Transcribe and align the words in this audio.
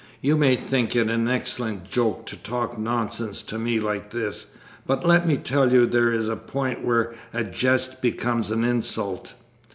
"You 0.19 0.35
may 0.35 0.55
think 0.55 0.95
it 0.95 1.11
an 1.11 1.27
excellent 1.27 1.83
joke 1.87 2.25
to 2.25 2.35
talk 2.35 2.75
nonsense 2.79 3.43
to 3.43 3.59
me 3.59 3.79
like 3.79 4.09
this. 4.09 4.47
But 4.87 5.05
let 5.05 5.27
me 5.27 5.37
tell 5.37 5.71
you 5.71 5.85
there 5.85 6.11
is 6.11 6.27
a 6.27 6.35
point 6.35 6.83
where 6.83 7.13
a 7.33 7.43
jest 7.43 8.01
becomes 8.01 8.49
an 8.49 8.63
insult. 8.63 9.35